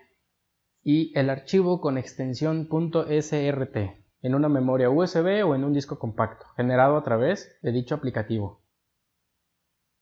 y 0.82 1.16
el 1.18 1.30
archivo 1.30 1.80
con 1.80 1.98
extensión 1.98 2.68
.srt 2.68 3.76
en 4.22 4.34
una 4.34 4.48
memoria 4.48 4.90
USB 4.90 5.46
o 5.46 5.54
en 5.54 5.64
un 5.64 5.72
disco 5.72 5.98
compacto, 5.98 6.46
generado 6.56 6.96
a 6.96 7.02
través 7.02 7.58
de 7.62 7.72
dicho 7.72 7.94
aplicativo. 7.94 8.62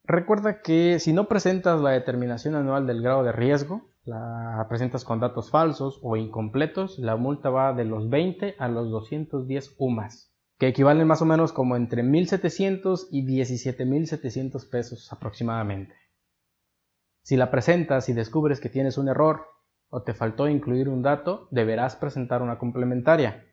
Recuerda 0.04 0.62
que 0.62 0.98
si 0.98 1.12
no 1.12 1.28
presentas 1.28 1.80
la 1.80 1.90
determinación 1.90 2.54
anual 2.54 2.86
del 2.86 3.02
grado 3.02 3.22
de 3.22 3.32
riesgo, 3.32 3.90
la 4.08 4.66
presentas 4.68 5.04
con 5.04 5.20
datos 5.20 5.50
falsos 5.50 6.00
o 6.02 6.16
incompletos, 6.16 6.98
la 6.98 7.16
multa 7.16 7.50
va 7.50 7.74
de 7.74 7.84
los 7.84 8.08
20 8.08 8.56
a 8.58 8.68
los 8.68 8.90
210 8.90 9.76
UMAS, 9.78 10.32
que 10.58 10.68
equivalen 10.68 11.06
más 11.06 11.22
o 11.22 11.26
menos 11.26 11.52
como 11.52 11.76
entre 11.76 12.02
1.700 12.02 13.08
y 13.10 13.24
17.700 13.24 14.70
pesos 14.70 15.12
aproximadamente. 15.12 15.94
Si 17.22 17.36
la 17.36 17.50
presentas 17.50 18.08
y 18.08 18.14
descubres 18.14 18.60
que 18.60 18.70
tienes 18.70 18.96
un 18.96 19.08
error 19.08 19.42
o 19.90 20.02
te 20.02 20.14
faltó 20.14 20.48
incluir 20.48 20.88
un 20.88 21.02
dato, 21.02 21.46
deberás 21.50 21.94
presentar 21.94 22.40
una 22.40 22.58
complementaria, 22.58 23.44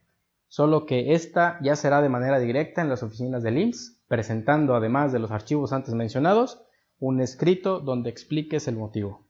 solo 0.47 0.85
que 0.85 1.13
esta 1.13 1.59
ya 1.62 1.75
será 1.75 2.01
de 2.01 2.09
manera 2.09 2.39
directa 2.39 2.81
en 2.81 2.88
las 2.88 3.03
oficinas 3.03 3.43
del 3.43 3.57
IMSS, 3.57 4.03
presentando 4.07 4.75
además 4.75 5.12
de 5.12 5.19
los 5.19 5.31
archivos 5.31 5.74
antes 5.74 5.93
mencionados, 5.93 6.65
un 6.97 7.19
escrito 7.19 7.81
donde 7.81 8.09
expliques 8.09 8.69
el 8.69 8.77
motivo. 8.77 9.25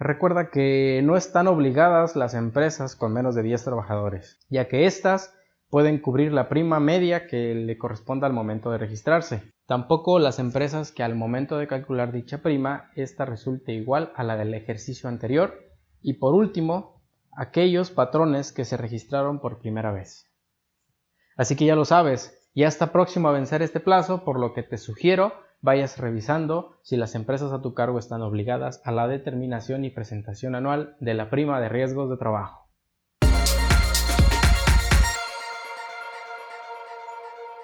Recuerda 0.00 0.50
que 0.50 1.00
no 1.02 1.16
están 1.16 1.48
obligadas 1.48 2.14
las 2.14 2.34
empresas 2.34 2.94
con 2.94 3.12
menos 3.12 3.34
de 3.34 3.42
10 3.42 3.64
trabajadores, 3.64 4.38
ya 4.48 4.68
que 4.68 4.86
éstas 4.86 5.34
pueden 5.70 5.98
cubrir 5.98 6.32
la 6.32 6.48
prima 6.48 6.78
media 6.78 7.26
que 7.26 7.54
le 7.54 7.76
corresponda 7.76 8.28
al 8.28 8.32
momento 8.32 8.70
de 8.70 8.78
registrarse. 8.78 9.42
Tampoco 9.66 10.20
las 10.20 10.38
empresas 10.38 10.92
que 10.92 11.02
al 11.02 11.16
momento 11.16 11.58
de 11.58 11.66
calcular 11.66 12.12
dicha 12.12 12.38
prima, 12.38 12.92
esta 12.94 13.24
resulte 13.24 13.72
igual 13.72 14.12
a 14.14 14.22
la 14.22 14.36
del 14.36 14.54
ejercicio 14.54 15.08
anterior. 15.08 15.58
Y 16.00 16.14
por 16.14 16.32
último, 16.32 17.02
aquellos 17.36 17.90
patrones 17.90 18.52
que 18.52 18.64
se 18.64 18.76
registraron 18.76 19.40
por 19.40 19.58
primera 19.58 19.90
vez. 19.90 20.26
Así 21.36 21.56
que 21.56 21.66
ya 21.66 21.74
lo 21.74 21.84
sabes, 21.84 22.48
ya 22.54 22.68
está 22.68 22.92
próximo 22.92 23.28
a 23.28 23.32
vencer 23.32 23.62
este 23.62 23.80
plazo, 23.80 24.24
por 24.24 24.38
lo 24.38 24.54
que 24.54 24.62
te 24.62 24.78
sugiero 24.78 25.32
vayas 25.60 25.98
revisando 25.98 26.78
si 26.82 26.96
las 26.96 27.14
empresas 27.14 27.52
a 27.52 27.60
tu 27.60 27.74
cargo 27.74 27.98
están 27.98 28.22
obligadas 28.22 28.80
a 28.84 28.92
la 28.92 29.08
determinación 29.08 29.84
y 29.84 29.90
presentación 29.90 30.54
anual 30.54 30.96
de 31.00 31.14
la 31.14 31.30
prima 31.30 31.60
de 31.60 31.68
riesgos 31.68 32.10
de 32.10 32.16
trabajo. 32.16 32.68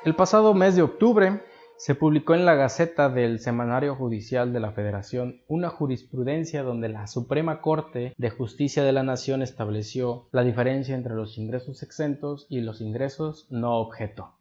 El 0.04 0.14
pasado 0.14 0.52
mes 0.52 0.76
de 0.76 0.82
octubre 0.82 1.40
se 1.76 1.94
publicó 1.94 2.34
en 2.34 2.44
la 2.44 2.54
Gaceta 2.54 3.08
del 3.08 3.40
Semanario 3.40 3.96
Judicial 3.96 4.52
de 4.52 4.60
la 4.60 4.72
Federación 4.72 5.42
una 5.48 5.70
jurisprudencia 5.70 6.62
donde 6.62 6.88
la 6.88 7.06
Suprema 7.06 7.60
Corte 7.60 8.12
de 8.16 8.30
Justicia 8.30 8.84
de 8.84 8.92
la 8.92 9.02
Nación 9.02 9.42
estableció 9.42 10.28
la 10.30 10.44
diferencia 10.44 10.94
entre 10.94 11.14
los 11.14 11.38
ingresos 11.38 11.82
exentos 11.82 12.46
y 12.48 12.60
los 12.60 12.80
ingresos 12.80 13.48
no 13.50 13.78
objeto. 13.78 14.34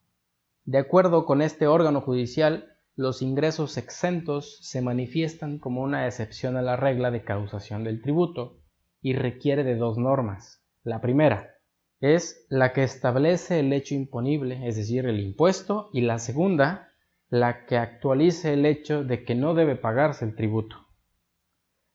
De 0.65 0.77
acuerdo 0.77 1.25
con 1.25 1.41
este 1.41 1.67
órgano 1.67 2.01
judicial, 2.01 2.72
los 2.95 3.21
ingresos 3.21 3.77
exentos 3.77 4.59
se 4.62 4.81
manifiestan 4.81 5.57
como 5.57 5.81
una 5.81 6.05
excepción 6.05 6.57
a 6.57 6.62
la 6.62 6.75
regla 6.75 7.09
de 7.09 7.23
causación 7.23 7.83
del 7.83 8.01
tributo 8.01 8.59
y 9.01 9.13
requiere 9.13 9.63
de 9.63 9.75
dos 9.75 9.97
normas. 9.97 10.63
La 10.83 11.01
primera 11.01 11.55
es 12.00 12.45
la 12.50 12.73
que 12.73 12.83
establece 12.83 13.59
el 13.59 13.73
hecho 13.73 13.95
imponible, 13.95 14.67
es 14.67 14.75
decir, 14.75 15.05
el 15.05 15.19
impuesto, 15.19 15.89
y 15.93 16.01
la 16.01 16.19
segunda, 16.19 16.89
la 17.29 17.65
que 17.65 17.77
actualice 17.77 18.53
el 18.53 18.65
hecho 18.65 19.03
de 19.03 19.23
que 19.23 19.33
no 19.33 19.53
debe 19.53 19.75
pagarse 19.75 20.25
el 20.25 20.35
tributo. 20.35 20.75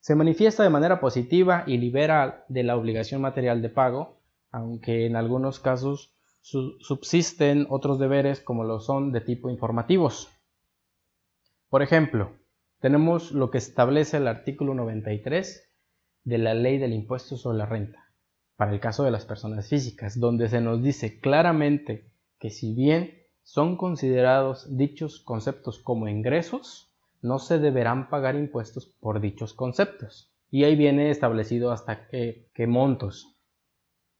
Se 0.00 0.14
manifiesta 0.14 0.62
de 0.62 0.70
manera 0.70 0.98
positiva 0.98 1.64
y 1.66 1.76
libera 1.78 2.44
de 2.48 2.62
la 2.62 2.76
obligación 2.76 3.20
material 3.20 3.62
de 3.62 3.68
pago, 3.68 4.20
aunque 4.50 5.06
en 5.06 5.14
algunos 5.14 5.60
casos 5.60 6.14
subsisten 6.40 7.66
otros 7.68 7.98
deberes 7.98 8.40
como 8.40 8.64
lo 8.64 8.80
son 8.80 9.12
de 9.12 9.20
tipo 9.20 9.50
informativos. 9.50 10.30
Por 11.68 11.82
ejemplo, 11.82 12.32
tenemos 12.80 13.32
lo 13.32 13.50
que 13.50 13.58
establece 13.58 14.16
el 14.16 14.26
artículo 14.26 14.72
93 14.72 15.68
de 16.24 16.38
la 16.38 16.54
ley 16.54 16.78
del 16.78 16.94
impuesto 16.94 17.36
sobre 17.36 17.58
la 17.58 17.66
renta, 17.66 18.06
para 18.56 18.72
el 18.72 18.80
caso 18.80 19.04
de 19.04 19.10
las 19.10 19.26
personas 19.26 19.68
físicas, 19.68 20.18
donde 20.18 20.48
se 20.48 20.62
nos 20.62 20.82
dice 20.82 21.20
claramente 21.20 22.10
que 22.38 22.48
si 22.48 22.74
bien 22.74 23.18
son 23.42 23.76
considerados 23.76 24.78
dichos 24.78 25.20
conceptos 25.20 25.78
como 25.78 26.08
ingresos, 26.08 26.94
no 27.20 27.38
se 27.38 27.58
deberán 27.58 28.08
pagar 28.08 28.36
impuestos 28.36 28.86
por 28.86 29.20
dichos 29.20 29.52
conceptos. 29.52 30.32
Y 30.50 30.64
ahí 30.64 30.74
viene 30.74 31.10
establecido 31.10 31.70
hasta 31.70 32.08
qué, 32.08 32.48
montos. 32.66 33.36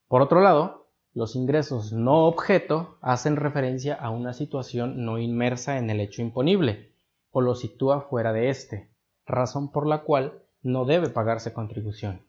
Por 0.07 0.21
otro 0.21 0.43
lado, 0.43 0.91
los 1.15 1.35
ingresos 1.35 1.93
no 1.93 2.27
objeto 2.27 2.99
hacen 3.01 3.37
referencia 3.37 3.95
a 3.95 4.11
una 4.11 4.35
situación 4.35 5.07
no 5.07 5.19
inmersa 5.19 5.79
en 5.79 5.89
el 5.89 6.01
hecho 6.01 6.21
imponible, 6.21 6.88
o 7.31 7.41
lo 7.41 7.55
sitúa 7.55 8.03
fuera 8.03 8.33
de 8.33 8.49
éste, 8.51 8.91
razón 9.27 9.71
por 9.71 9.87
la 9.87 10.03
cual 10.03 10.43
no 10.63 10.85
debe 10.85 11.09
pagarse 11.09 11.53
contribución. 11.53 12.27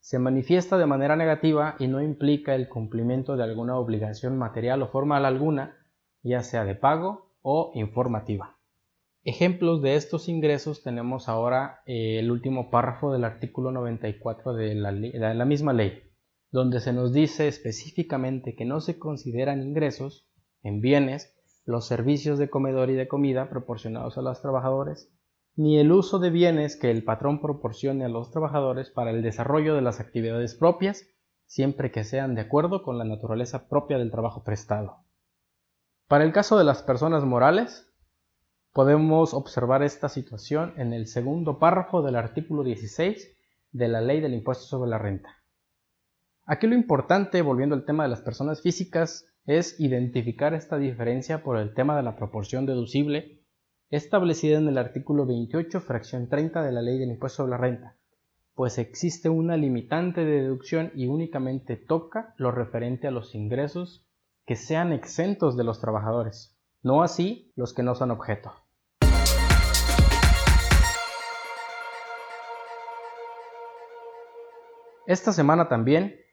Se 0.00 0.18
manifiesta 0.18 0.76
de 0.76 0.86
manera 0.86 1.16
negativa 1.16 1.76
y 1.78 1.86
no 1.86 2.02
implica 2.02 2.54
el 2.54 2.68
cumplimiento 2.68 3.36
de 3.36 3.44
alguna 3.44 3.76
obligación 3.76 4.36
material 4.36 4.82
o 4.82 4.88
formal 4.88 5.24
alguna, 5.24 5.78
ya 6.22 6.42
sea 6.42 6.64
de 6.64 6.74
pago 6.74 7.30
o 7.42 7.72
informativa. 7.74 8.58
Ejemplos 9.22 9.80
de 9.80 9.96
estos 9.96 10.28
ingresos 10.28 10.82
tenemos 10.82 11.30
ahora 11.30 11.80
eh, 11.86 12.18
el 12.18 12.30
último 12.30 12.70
párrafo 12.70 13.12
del 13.12 13.24
artículo 13.24 13.70
94 13.70 14.52
de 14.52 14.74
la, 14.74 14.92
de 14.92 15.34
la 15.34 15.44
misma 15.46 15.72
ley, 15.72 16.02
donde 16.50 16.80
se 16.80 16.92
nos 16.92 17.14
dice 17.14 17.48
específicamente 17.48 18.54
que 18.54 18.66
no 18.66 18.80
se 18.80 18.98
consideran 18.98 19.62
ingresos 19.62 20.28
en 20.62 20.82
bienes 20.82 21.33
los 21.64 21.86
servicios 21.86 22.38
de 22.38 22.50
comedor 22.50 22.90
y 22.90 22.94
de 22.94 23.08
comida 23.08 23.48
proporcionados 23.48 24.18
a 24.18 24.22
los 24.22 24.40
trabajadores, 24.42 25.10
ni 25.56 25.78
el 25.78 25.92
uso 25.92 26.18
de 26.18 26.30
bienes 26.30 26.76
que 26.76 26.90
el 26.90 27.04
patrón 27.04 27.40
proporcione 27.40 28.04
a 28.04 28.08
los 28.08 28.30
trabajadores 28.30 28.90
para 28.90 29.10
el 29.10 29.22
desarrollo 29.22 29.74
de 29.74 29.82
las 29.82 30.00
actividades 30.00 30.54
propias, 30.54 31.06
siempre 31.46 31.90
que 31.90 32.04
sean 32.04 32.34
de 32.34 32.42
acuerdo 32.42 32.82
con 32.82 32.98
la 32.98 33.04
naturaleza 33.04 33.68
propia 33.68 33.98
del 33.98 34.10
trabajo 34.10 34.42
prestado. 34.42 35.04
Para 36.08 36.24
el 36.24 36.32
caso 36.32 36.58
de 36.58 36.64
las 36.64 36.82
personas 36.82 37.24
morales, 37.24 37.90
podemos 38.72 39.32
observar 39.32 39.82
esta 39.82 40.08
situación 40.08 40.74
en 40.76 40.92
el 40.92 41.06
segundo 41.06 41.58
párrafo 41.58 42.02
del 42.02 42.16
artículo 42.16 42.64
16 42.64 43.36
de 43.70 43.88
la 43.88 44.00
Ley 44.00 44.20
del 44.20 44.34
Impuesto 44.34 44.64
sobre 44.64 44.90
la 44.90 44.98
Renta. 44.98 45.30
Aquí 46.44 46.66
lo 46.66 46.74
importante, 46.74 47.40
volviendo 47.40 47.74
al 47.74 47.84
tema 47.84 48.02
de 48.02 48.10
las 48.10 48.20
personas 48.20 48.60
físicas, 48.60 49.26
es 49.46 49.78
identificar 49.78 50.54
esta 50.54 50.78
diferencia 50.78 51.42
por 51.42 51.58
el 51.58 51.74
tema 51.74 51.96
de 51.96 52.02
la 52.02 52.16
proporción 52.16 52.64
deducible 52.64 53.42
establecida 53.90 54.58
en 54.58 54.66
el 54.68 54.78
artículo 54.78 55.26
28, 55.26 55.80
fracción 55.80 56.28
30 56.28 56.62
de 56.62 56.72
la 56.72 56.82
Ley 56.82 56.98
del 56.98 57.10
Impuesto 57.10 57.38
sobre 57.38 57.50
la 57.50 57.58
Renta, 57.58 57.96
pues 58.54 58.78
existe 58.78 59.28
una 59.28 59.56
limitante 59.56 60.24
de 60.24 60.42
deducción 60.42 60.90
y 60.94 61.06
únicamente 61.06 61.76
toca 61.76 62.34
lo 62.38 62.50
referente 62.50 63.06
a 63.06 63.10
los 63.10 63.34
ingresos 63.34 64.06
que 64.46 64.56
sean 64.56 64.92
exentos 64.92 65.56
de 65.56 65.64
los 65.64 65.80
trabajadores, 65.80 66.56
no 66.82 67.02
así 67.02 67.52
los 67.54 67.74
que 67.74 67.82
no 67.82 67.94
son 67.94 68.10
objeto. 68.10 68.52
Esta 75.06 75.34
semana 75.34 75.68
también 75.68 76.23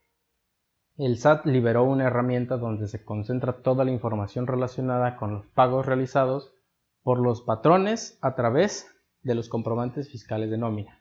el 0.98 1.18
SAT 1.18 1.46
liberó 1.46 1.84
una 1.84 2.06
herramienta 2.06 2.58
donde 2.58 2.88
se 2.88 3.04
concentra 3.04 3.62
toda 3.62 3.86
la 3.86 3.92
información 3.92 4.46
relacionada 4.46 5.16
con 5.16 5.34
los 5.34 5.48
pagos 5.48 5.86
realizados 5.86 6.54
por 7.04 7.20
los 7.20 7.42
patrones 7.42 8.20
a 8.22 8.36
través 8.36 8.88
de 9.24 9.36
los 9.36 9.50
comprobantes 9.50 10.12
fiscales 10.12 10.52
de 10.52 10.58
nómina. 10.58 11.00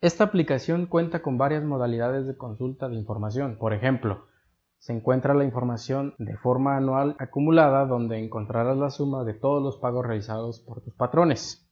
Esta 0.00 0.24
aplicación 0.24 0.86
cuenta 0.86 1.20
con 1.20 1.36
varias 1.36 1.62
modalidades 1.62 2.26
de 2.26 2.36
consulta 2.36 2.88
de 2.88 2.96
información. 2.96 3.56
Por 3.58 3.74
ejemplo, 3.74 4.26
se 4.78 4.94
encuentra 4.94 5.34
la 5.34 5.44
información 5.44 6.14
de 6.18 6.38
forma 6.38 6.76
anual 6.76 7.16
acumulada 7.18 7.84
donde 7.84 8.18
encontrarás 8.18 8.78
la 8.78 8.88
suma 8.88 9.24
de 9.24 9.34
todos 9.34 9.62
los 9.62 9.76
pagos 9.76 10.06
realizados 10.06 10.60
por 10.60 10.80
tus 10.80 10.94
patrones. 10.94 11.70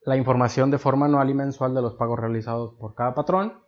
La 0.00 0.16
información 0.16 0.70
de 0.70 0.78
forma 0.78 1.06
anual 1.06 1.28
y 1.28 1.34
mensual 1.34 1.74
de 1.74 1.82
los 1.82 1.94
pagos 1.94 2.18
realizados 2.18 2.74
por 2.74 2.94
cada 2.94 3.14
patrón 3.14 3.60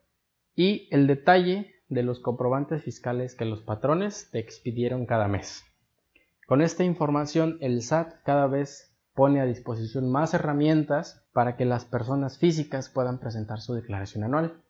y 0.55 0.89
el 0.91 1.07
detalle 1.07 1.75
de 1.89 2.03
los 2.03 2.21
comprobantes 2.21 2.83
fiscales 2.83 3.35
que 3.35 3.45
los 3.45 3.63
patrones 3.63 4.31
te 4.31 4.39
expidieron 4.39 5.07
cada 5.07 5.29
mes. 5.29 5.65
Con 6.47 6.63
esta 6.63 6.85
información 6.85 7.59
el 7.61 7.83
SAT 7.83 8.23
cada 8.25 8.47
vez 8.47 8.95
pone 9.15 9.41
a 9.41 9.47
disposición 9.47 10.11
más 10.11 10.33
herramientas 10.33 11.27
para 11.33 11.57
que 11.57 11.65
las 11.65 11.85
personas 11.85 12.39
físicas 12.39 12.89
puedan 12.89 13.19
presentar 13.19 13.61
su 13.61 13.75
declaración 13.75 14.25
anual. 14.25 14.63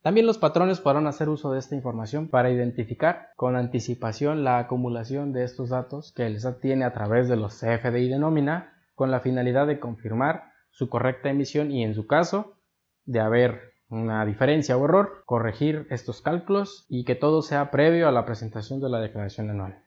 También 0.00 0.26
los 0.26 0.38
patrones 0.38 0.80
podrán 0.80 1.06
hacer 1.06 1.28
uso 1.28 1.52
de 1.52 1.58
esta 1.58 1.74
información 1.74 2.28
para 2.28 2.50
identificar 2.50 3.30
con 3.36 3.56
anticipación 3.56 4.44
la 4.44 4.58
acumulación 4.58 5.32
de 5.32 5.44
estos 5.44 5.70
datos 5.70 6.12
que 6.12 6.26
el 6.26 6.40
SAT 6.40 6.60
tiene 6.60 6.84
a 6.84 6.92
través 6.92 7.28
de 7.28 7.36
los 7.36 7.60
CFDI 7.60 8.08
de 8.08 8.18
nómina 8.18 8.72
con 8.94 9.10
la 9.10 9.20
finalidad 9.20 9.66
de 9.66 9.80
confirmar 9.80 10.52
su 10.70 10.88
correcta 10.88 11.30
emisión 11.30 11.70
y 11.70 11.84
en 11.84 11.94
su 11.94 12.06
caso 12.06 12.56
de 13.04 13.20
haber 13.20 13.72
una 13.88 14.24
diferencia 14.24 14.76
o 14.76 14.84
error, 14.84 15.22
corregir 15.24 15.86
estos 15.90 16.20
cálculos 16.20 16.84
y 16.88 17.04
que 17.04 17.14
todo 17.14 17.42
sea 17.42 17.70
previo 17.70 18.08
a 18.08 18.12
la 18.12 18.26
presentación 18.26 18.80
de 18.80 18.88
la 18.88 19.00
declaración 19.00 19.50
anual. 19.50 19.82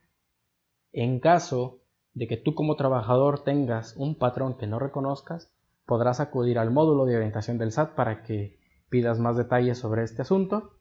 En 0.92 1.20
caso 1.20 1.82
de 2.14 2.28
que 2.28 2.38
tú 2.38 2.56
como 2.56 2.76
trabajador 2.76 3.44
tengas 3.44 3.96
un 3.96 4.18
patrón 4.18 4.58
que 4.58 4.68
no 4.68 4.80
reconozcas, 4.80 5.54
podrás 5.86 6.20
acudir 6.20 6.60
al 6.60 6.72
módulo 6.72 7.06
de 7.06 7.16
orientación 7.16 7.58
del 7.58 7.72
SAT 7.72 7.96
para 7.96 8.24
que 8.24 8.60
pidas 8.90 9.20
más 9.20 9.38
detalles 9.38 9.78
sobre 9.78 10.04
este 10.04 10.22
asunto 10.22 10.74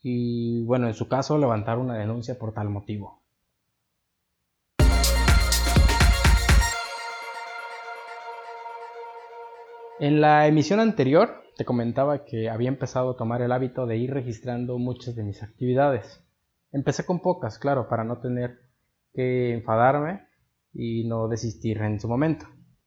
y, 0.00 0.64
bueno, 0.64 0.88
en 0.88 0.94
su 0.94 1.08
caso, 1.08 1.38
levantar 1.38 1.78
una 1.78 1.96
denuncia 1.96 2.38
por 2.38 2.52
tal 2.52 2.68
motivo. 2.68 3.21
En 10.02 10.20
la 10.20 10.48
emisión 10.48 10.80
anterior 10.80 11.44
te 11.56 11.64
comentaba 11.64 12.24
que 12.24 12.50
había 12.50 12.66
empezado 12.66 13.10
a 13.10 13.16
tomar 13.16 13.40
el 13.40 13.52
hábito 13.52 13.86
de 13.86 13.98
ir 13.98 14.12
registrando 14.12 14.76
muchas 14.76 15.14
de 15.14 15.22
mis 15.22 15.44
actividades. 15.44 16.20
Empecé 16.72 17.06
con 17.06 17.20
pocas, 17.20 17.56
claro, 17.60 17.88
para 17.88 18.02
no 18.02 18.18
tener 18.18 18.58
que 19.14 19.54
enfadarme 19.54 20.26
y 20.74 21.06
no 21.06 21.28
desistir 21.28 21.80
en 21.82 22.00
su 22.00 22.08
momento. 22.08 22.46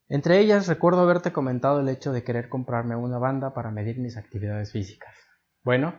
Entre 0.10 0.40
ellas 0.40 0.68
recuerdo 0.68 1.00
haberte 1.00 1.32
comentado 1.32 1.80
el 1.80 1.88
hecho 1.88 2.12
de 2.12 2.26
querer 2.26 2.50
comprarme 2.50 2.98
una 2.98 3.18
banda 3.18 3.54
para 3.54 3.72
medir 3.72 3.98
mis 3.98 4.18
actividades 4.18 4.74
físicas. 4.74 5.16
Bueno, 5.64 5.96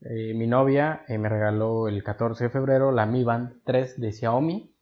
eh, 0.00 0.34
mi 0.34 0.48
novia 0.48 1.04
eh, 1.06 1.16
me 1.16 1.28
regaló 1.28 1.86
el 1.86 2.02
14 2.02 2.42
de 2.42 2.50
febrero 2.50 2.90
la 2.90 3.06
Mi 3.06 3.22
Band 3.22 3.62
3 3.62 4.00
de 4.00 4.10
Xiaomi 4.10 4.75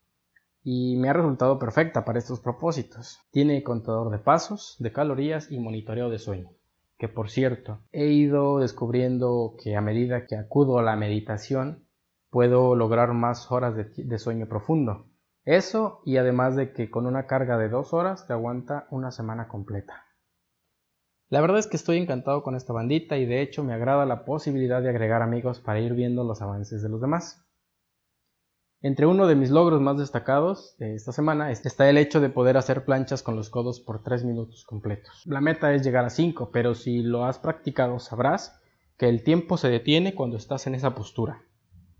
y 0.67 0.97
me 0.97 1.09
ha 1.09 1.13
resultado 1.13 1.59
perfecta 1.59 2.03
para 2.03 2.17
estos 2.17 2.39
propósitos. 2.39 3.19
Tiene 3.29 3.61
contador 3.61 4.09
de 4.09 4.17
pasos, 4.17 4.75
de 4.79 4.91
calorías 4.91 5.51
y 5.51 5.59
monitoreo 5.59 6.09
de 6.09 6.17
sueño. 6.17 6.49
Que 6.97 7.07
por 7.07 7.29
cierto, 7.29 7.81
he 7.91 8.07
ido 8.07 8.57
descubriendo 8.57 9.53
que 9.63 9.75
a 9.75 9.81
medida 9.81 10.25
que 10.25 10.35
acudo 10.35 10.79
a 10.79 10.83
la 10.83 10.95
meditación 10.95 11.85
puedo 12.31 12.75
lograr 12.75 13.13
más 13.13 13.51
horas 13.51 13.75
de 13.75 14.17
sueño 14.17 14.47
profundo. 14.47 15.05
Eso 15.43 16.01
y 16.03 16.17
además 16.17 16.55
de 16.55 16.73
que 16.73 16.89
con 16.89 17.05
una 17.05 17.27
carga 17.27 17.59
de 17.59 17.69
dos 17.69 17.93
horas 17.93 18.25
te 18.25 18.33
aguanta 18.33 18.87
una 18.89 19.11
semana 19.11 19.47
completa. 19.47 20.05
La 21.29 21.41
verdad 21.41 21.59
es 21.59 21.67
que 21.67 21.77
estoy 21.77 21.97
encantado 21.97 22.41
con 22.41 22.55
esta 22.55 22.73
bandita 22.73 23.17
y 23.17 23.27
de 23.27 23.43
hecho 23.43 23.63
me 23.63 23.73
agrada 23.73 24.07
la 24.07 24.25
posibilidad 24.25 24.81
de 24.81 24.89
agregar 24.89 25.21
amigos 25.21 25.59
para 25.59 25.79
ir 25.79 25.93
viendo 25.93 26.23
los 26.23 26.41
avances 26.41 26.81
de 26.81 26.89
los 26.89 27.01
demás. 27.01 27.44
Entre 28.85 29.07
uno 29.07 29.25
de 29.25 29.33
mis 29.33 29.49
logros 29.49 29.81
más 29.81 29.97
destacados 29.97 30.75
de 30.77 30.93
esta 30.93 31.11
semana 31.11 31.49
está 31.49 31.89
el 31.89 31.97
hecho 31.97 32.21
de 32.21 32.29
poder 32.29 32.55
hacer 32.55 32.85
planchas 32.85 33.23
con 33.23 33.35
los 33.35 33.49
codos 33.49 33.79
por 33.79 34.03
3 34.03 34.23
minutos 34.25 34.63
completos. 34.63 35.23
La 35.25 35.41
meta 35.41 35.73
es 35.73 35.83
llegar 35.83 36.05
a 36.05 36.11
5, 36.11 36.51
pero 36.53 36.75
si 36.75 37.01
lo 37.01 37.25
has 37.25 37.39
practicado 37.39 37.97
sabrás 37.97 38.61
que 38.99 39.09
el 39.09 39.23
tiempo 39.23 39.57
se 39.57 39.69
detiene 39.69 40.13
cuando 40.13 40.37
estás 40.37 40.67
en 40.67 40.75
esa 40.75 40.93
postura. 40.93 41.41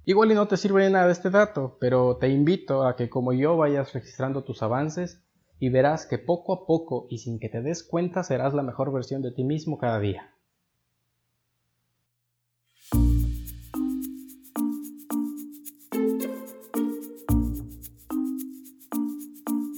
Igual 0.03 0.31
y 0.31 0.35
no 0.35 0.47
te 0.47 0.57
sirve 0.57 0.83
de 0.83 0.91
nada 0.91 1.11
este 1.11 1.31
dato, 1.31 1.75
pero 1.81 2.17
te 2.17 2.29
invito 2.29 2.85
a 2.85 2.95
que 2.95 3.09
como 3.09 3.33
yo 3.33 3.57
vayas 3.57 3.93
registrando 3.93 4.43
tus 4.43 4.61
avances 4.61 5.23
y 5.57 5.69
verás 5.69 6.05
que 6.05 6.19
poco 6.19 6.53
a 6.53 6.67
poco 6.67 7.07
y 7.09 7.17
sin 7.17 7.39
que 7.39 7.49
te 7.49 7.63
des 7.63 7.81
cuenta 7.83 8.21
serás 8.21 8.53
la 8.53 8.61
mejor 8.61 8.93
versión 8.93 9.23
de 9.23 9.31
ti 9.31 9.43
mismo 9.43 9.79
cada 9.79 9.99
día. 9.99 10.34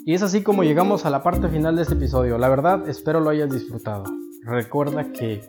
Y 0.07 0.13
es 0.13 0.23
así 0.23 0.41
como 0.41 0.63
llegamos 0.63 1.05
a 1.05 1.09
la 1.09 1.21
parte 1.21 1.49
final 1.49 1.75
de 1.75 1.81
este 1.81 1.95
episodio. 1.95 2.37
La 2.37 2.47
verdad, 2.47 2.87
espero 2.87 3.19
lo 3.19 3.29
hayas 3.29 3.49
disfrutado. 3.49 4.05
Recuerda 4.45 5.11
que 5.11 5.41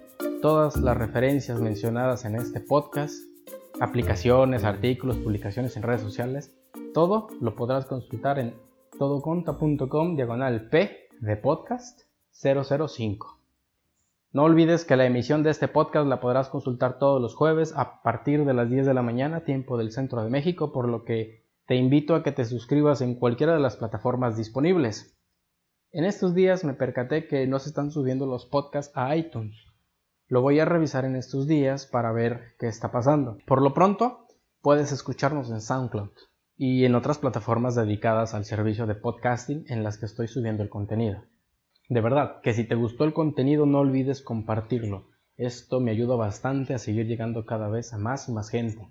todas 0.42 0.78
las 0.78 0.96
referencias 0.96 1.60
mencionadas 1.60 2.24
en 2.24 2.34
este 2.34 2.58
podcast 2.58 3.14
aplicaciones, 3.80 4.64
artículos, 4.64 5.16
publicaciones 5.18 5.76
en 5.76 5.84
redes 5.84 6.00
sociales, 6.00 6.58
todo 6.92 7.28
lo 7.40 7.54
podrás 7.54 7.86
consultar 7.86 8.40
en 8.40 8.52
todoconta.com 8.98 10.16
diagonal 10.16 10.68
P 10.70 11.06
de 11.20 11.36
podcast 11.36 12.00
005. 12.32 13.38
No 14.32 14.42
olvides 14.42 14.84
que 14.84 14.96
la 14.96 15.06
emisión 15.06 15.44
de 15.44 15.50
este 15.50 15.68
podcast 15.68 16.08
la 16.08 16.18
podrás 16.18 16.48
consultar 16.48 16.98
todos 16.98 17.22
los 17.22 17.36
jueves 17.36 17.74
a 17.76 18.02
partir 18.02 18.44
de 18.44 18.54
las 18.54 18.68
10 18.68 18.86
de 18.86 18.94
la 18.94 19.02
mañana, 19.02 19.44
tiempo 19.44 19.78
del 19.78 19.92
centro 19.92 20.24
de 20.24 20.30
México, 20.30 20.72
por 20.72 20.88
lo 20.88 21.04
que 21.04 21.46
te 21.68 21.76
invito 21.76 22.14
a 22.14 22.22
que 22.22 22.32
te 22.32 22.46
suscribas 22.46 23.02
en 23.02 23.14
cualquiera 23.14 23.52
de 23.52 23.60
las 23.60 23.76
plataformas 23.76 24.38
disponibles. 24.38 25.14
En 25.92 26.06
estos 26.06 26.34
días 26.34 26.64
me 26.64 26.72
percaté 26.72 27.26
que 27.26 27.46
no 27.46 27.58
se 27.58 27.68
están 27.68 27.90
subiendo 27.90 28.24
los 28.24 28.46
podcasts 28.46 28.90
a 28.96 29.14
iTunes. 29.14 29.54
Lo 30.28 30.40
voy 30.40 30.60
a 30.60 30.64
revisar 30.64 31.04
en 31.04 31.14
estos 31.14 31.46
días 31.46 31.84
para 31.84 32.10
ver 32.10 32.54
qué 32.58 32.68
está 32.68 32.90
pasando. 32.90 33.36
Por 33.46 33.60
lo 33.60 33.74
pronto, 33.74 34.26
puedes 34.62 34.92
escucharnos 34.92 35.50
en 35.50 35.60
SoundCloud 35.60 36.08
y 36.56 36.86
en 36.86 36.94
otras 36.94 37.18
plataformas 37.18 37.74
dedicadas 37.74 38.32
al 38.32 38.46
servicio 38.46 38.86
de 38.86 38.94
podcasting 38.94 39.66
en 39.68 39.84
las 39.84 39.98
que 39.98 40.06
estoy 40.06 40.26
subiendo 40.26 40.62
el 40.62 40.70
contenido. 40.70 41.22
De 41.90 42.00
verdad, 42.00 42.40
que 42.42 42.54
si 42.54 42.64
te 42.64 42.76
gustó 42.76 43.04
el 43.04 43.12
contenido 43.12 43.66
no 43.66 43.80
olvides 43.80 44.22
compartirlo. 44.22 45.10
Esto 45.36 45.80
me 45.80 45.90
ayuda 45.90 46.16
bastante 46.16 46.72
a 46.72 46.78
seguir 46.78 47.06
llegando 47.06 47.44
cada 47.44 47.68
vez 47.68 47.92
a 47.92 47.98
más 47.98 48.26
y 48.30 48.32
más 48.32 48.48
gente. 48.48 48.88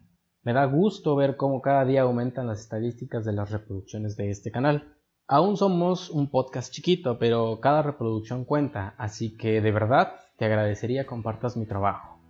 Me 0.47 0.53
da 0.53 0.63
gusto 0.63 1.17
ver 1.17 1.35
cómo 1.35 1.61
cada 1.61 1.83
día 1.83 2.03
aumentan 2.03 2.47
las 2.47 2.61
estadísticas 2.61 3.25
de 3.25 3.33
las 3.33 3.51
reproducciones 3.51 4.15
de 4.15 4.29
este 4.29 4.49
canal. 4.49 4.95
Aún 5.27 5.57
somos 5.57 6.09
un 6.09 6.31
podcast 6.31 6.71
chiquito, 6.71 7.19
pero 7.19 7.59
cada 7.59 7.81
reproducción 7.81 8.45
cuenta, 8.45 8.95
así 8.97 9.35
que 9.35 9.59
de 9.59 9.71
verdad 9.73 10.13
te 10.37 10.45
agradecería 10.45 11.05
compartas 11.05 11.57
mi 11.57 11.65
trabajo. 11.65 12.21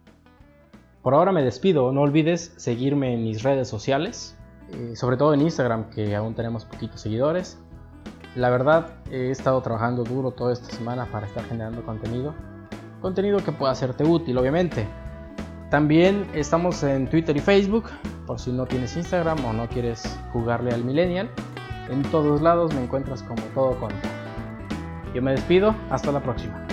Por 1.04 1.14
ahora 1.14 1.32
me 1.32 1.44
despido, 1.44 1.92
no 1.92 2.02
olvides 2.02 2.56
seguirme 2.58 3.14
en 3.14 3.24
mis 3.24 3.44
redes 3.44 3.68
sociales, 3.68 4.36
eh, 4.72 4.96
sobre 4.96 5.18
todo 5.18 5.36
en 5.36 5.42
Instagram 5.42 5.92
que 5.92 6.16
aún 6.16 6.34
tenemos 6.34 6.66
poquitos 6.66 7.02
seguidores. 7.02 7.60
La 8.36 8.50
verdad 8.50 8.96
he 9.12 9.30
estado 9.30 9.62
trabajando 9.62 10.04
duro 10.04 10.32
toda 10.32 10.54
esta 10.54 10.76
semana 10.76 11.06
para 11.12 11.28
estar 11.28 11.44
generando 11.44 11.86
contenido, 11.86 12.34
contenido 13.00 13.38
que 13.44 13.52
pueda 13.52 13.74
hacerte 13.74 14.04
útil 14.04 14.40
obviamente. 14.40 14.88
También 15.70 16.26
estamos 16.34 16.82
en 16.84 17.10
Twitter 17.10 17.36
y 17.36 17.42
Facebook, 17.42 17.86
por 18.26 18.40
si 18.40 18.52
no 18.52 18.66
tienes 18.66 18.96
Instagram 18.96 19.44
o 19.46 19.54
no 19.54 19.68
quieres 19.68 20.18
jugarle 20.32 20.72
al 20.72 20.84
millennial. 20.84 21.30
En 21.90 22.04
todos 22.04 22.42
lados 22.42 22.74
me 22.74 22.84
encuentras 22.84 23.22
como 23.24 23.42
todo 23.54 23.78
conto. 23.80 24.08
Yo 25.14 25.22
me 25.22 25.32
despido, 25.32 25.76
hasta 25.90 26.12
la 26.12 26.22
próxima. 26.22 26.67